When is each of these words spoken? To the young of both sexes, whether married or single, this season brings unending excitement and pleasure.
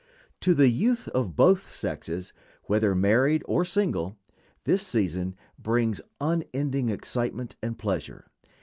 To 0.39 0.55
the 0.55 0.67
young 0.67 0.97
of 1.13 1.35
both 1.35 1.69
sexes, 1.69 2.33
whether 2.63 2.95
married 2.95 3.43
or 3.45 3.63
single, 3.63 4.17
this 4.63 4.81
season 4.81 5.35
brings 5.59 6.01
unending 6.19 6.89
excitement 6.89 7.55
and 7.61 7.77
pleasure. 7.77 8.25